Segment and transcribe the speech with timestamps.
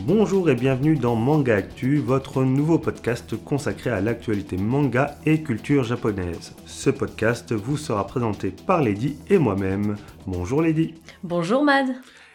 [0.00, 5.84] Bonjour et bienvenue dans Manga Actu, votre nouveau podcast consacré à l'actualité manga et culture
[5.84, 6.54] japonaise.
[6.66, 9.96] Ce podcast vous sera présenté par Lady et moi-même.
[10.26, 10.94] Bonjour Lady.
[11.22, 11.86] Bonjour Mad.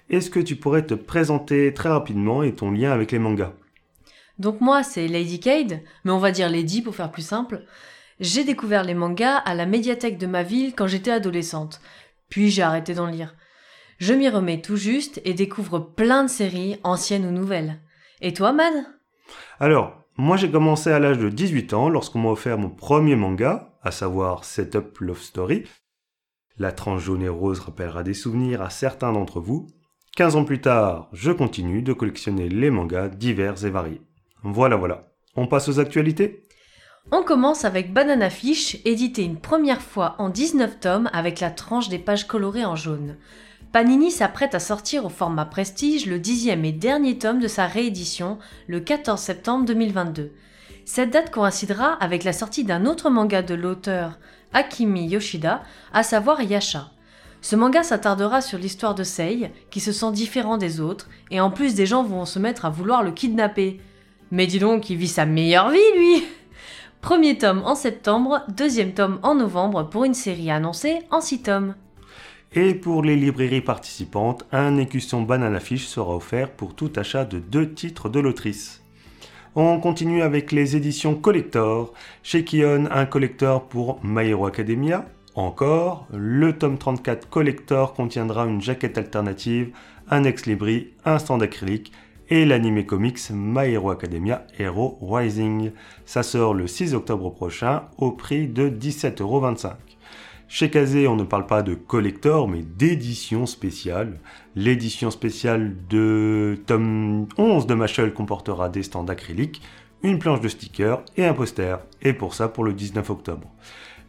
[0.10, 3.54] Est-ce que tu pourrais te présenter très rapidement et ton lien avec les mangas?
[4.40, 7.64] Donc moi c'est Lady Cade, mais on va dire Lady pour faire plus simple.
[8.20, 11.80] J'ai découvert les mangas à la médiathèque de ma ville quand j'étais adolescente.
[12.28, 13.36] Puis j'ai arrêté d'en lire.
[14.02, 17.78] Je m'y remets tout juste et découvre plein de séries, anciennes ou nouvelles.
[18.20, 18.74] Et toi, Mad?
[19.60, 23.78] Alors, moi j'ai commencé à l'âge de 18 ans lorsqu'on m'a offert mon premier manga,
[23.84, 25.66] à savoir Setup Love Story.
[26.58, 29.68] La tranche jaune et rose rappellera des souvenirs à certains d'entre vous.
[30.16, 34.02] 15 ans plus tard, je continue de collectionner les mangas divers et variés.
[34.42, 35.12] Voilà, voilà.
[35.36, 36.48] On passe aux actualités?
[37.12, 41.90] On commence avec Banana Fish, édité une première fois en 19 tomes avec la tranche
[41.90, 43.18] des pages colorées en jaune.
[43.72, 48.38] Panini s'apprête à sortir au format Prestige le dixième et dernier tome de sa réédition
[48.68, 50.34] le 14 septembre 2022.
[50.84, 54.20] Cette date coïncidera avec la sortie d'un autre manga de l'auteur
[54.52, 56.92] Akimi Yoshida, à savoir Yasha.
[57.40, 61.50] Ce manga s'attardera sur l'histoire de Sei, qui se sent différent des autres, et en
[61.50, 63.80] plus des gens vont se mettre à vouloir le kidnapper.
[64.32, 66.26] Mais dis donc, il vit sa meilleure vie, lui
[67.00, 71.74] Premier tome en septembre, deuxième tome en novembre pour une série annoncée en six tomes.
[72.54, 77.40] Et pour les librairies participantes, un écusson banana fiche sera offert pour tout achat de
[77.40, 78.84] deux titres de l'autrice.
[79.56, 81.94] On continue avec les éditions collector.
[82.24, 85.06] Chez Kion, un collector pour My Hero Academia.
[85.34, 89.72] Encore, le tome 34 collector contiendra une jaquette alternative,
[90.10, 91.94] un ex-libri, un stand acrylique
[92.30, 95.72] et l'anime comics My Hero Academia Hero Rising.
[96.06, 99.91] Ça sort le 6 octobre prochain au prix de 17,25€.
[100.54, 104.20] Chez Kazé, on ne parle pas de collector, mais d'édition spéciale.
[104.54, 109.62] L'édition spéciale de tome 11 de Machel comportera des stands acryliques,
[110.04, 111.80] une planche de stickers et un poster.
[112.02, 113.48] Et pour ça, pour le 19 octobre.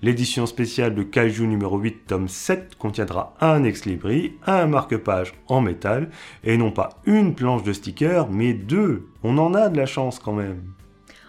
[0.03, 6.11] L'édition spéciale de Kaiju numéro 8 tome 7 contiendra un ex-libris, un marque-page en métal,
[6.43, 9.07] et non pas une planche de stickers, mais deux.
[9.23, 10.65] On en a de la chance quand même.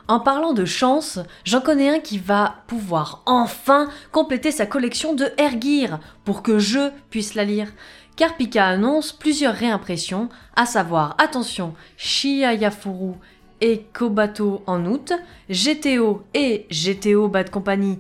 [0.09, 5.31] En parlant de chance, j'en connais un qui va pouvoir enfin compléter sa collection de
[5.37, 7.69] Air pour que je puisse la lire.
[8.17, 11.73] Car Pika annonce plusieurs réimpressions, à savoir, attention,
[12.21, 13.13] Yafuru
[13.61, 15.13] et Kobato en août,
[15.49, 17.99] GTO et GTO Bad Company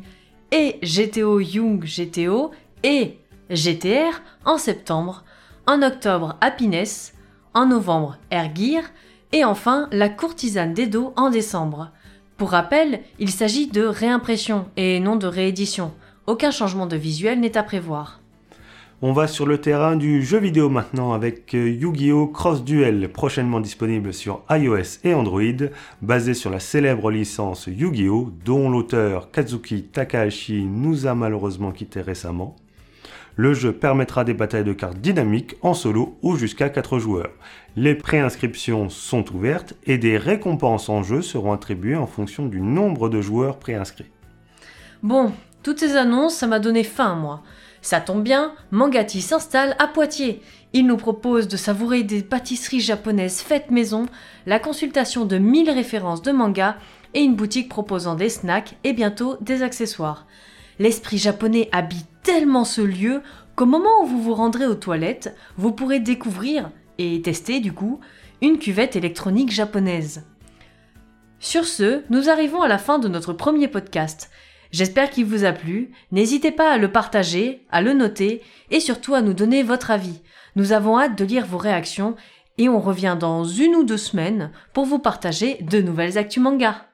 [0.51, 2.51] et GTO Young GTO
[2.83, 3.17] et
[3.49, 5.23] GTR en septembre,
[5.65, 7.13] en octobre Happiness,
[7.53, 8.51] en novembre Air
[9.33, 11.91] et enfin La courtisane d'Edo en décembre.
[12.37, 15.91] Pour rappel, il s'agit de réimpression et non de réédition.
[16.27, 18.21] Aucun changement de visuel n'est à prévoir.
[19.01, 22.27] On va sur le terrain du jeu vidéo maintenant avec euh, Yu-Gi-Oh!
[22.27, 25.41] Cross Duel, prochainement disponible sur iOS et Android,
[26.01, 28.31] basé sur la célèbre licence Yu-Gi-Oh!
[28.45, 32.55] dont l'auteur Kazuki Takahashi nous a malheureusement quitté récemment.
[33.35, 37.31] Le jeu permettra des batailles de cartes dynamiques en solo ou jusqu'à 4 joueurs.
[37.75, 43.09] Les préinscriptions sont ouvertes et des récompenses en jeu seront attribuées en fonction du nombre
[43.09, 44.11] de joueurs préinscrits.
[45.01, 45.31] Bon,
[45.63, 47.41] toutes ces annonces, ça m'a donné faim, moi.
[47.81, 50.41] Ça tombe bien, Mangati s'installe à Poitiers.
[50.71, 54.05] Il nous propose de savourer des pâtisseries japonaises faites maison,
[54.45, 56.77] la consultation de 1000 références de manga
[57.13, 60.27] et une boutique proposant des snacks et bientôt des accessoires.
[60.83, 63.21] L'esprit japonais habite tellement ce lieu
[63.55, 68.01] qu'au moment où vous vous rendrez aux toilettes, vous pourrez découvrir, et tester du coup,
[68.41, 70.25] une cuvette électronique japonaise.
[71.39, 74.29] Sur ce, nous arrivons à la fin de notre premier podcast.
[74.73, 75.91] J'espère qu'il vous a plu.
[76.11, 80.19] N'hésitez pas à le partager, à le noter et surtout à nous donner votre avis.
[80.57, 82.17] Nous avons hâte de lire vos réactions
[82.57, 86.92] et on revient dans une ou deux semaines pour vous partager de nouvelles actus manga.